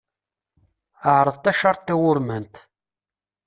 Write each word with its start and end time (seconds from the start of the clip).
Ɛṛeḍ 1.17 1.35
taččart 1.37 1.81
tawurmant. 1.87 2.55